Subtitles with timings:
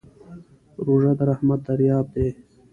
[0.85, 2.27] روژه د رحمت دریاب دی.